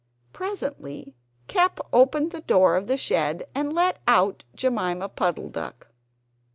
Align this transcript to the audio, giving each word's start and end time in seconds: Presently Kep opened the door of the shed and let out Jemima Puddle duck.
Presently 0.33 1.13
Kep 1.47 1.79
opened 1.93 2.31
the 2.31 2.41
door 2.41 2.75
of 2.75 2.87
the 2.87 2.97
shed 2.97 3.45
and 3.53 3.71
let 3.71 3.99
out 4.07 4.43
Jemima 4.55 5.09
Puddle 5.09 5.49
duck. 5.49 5.89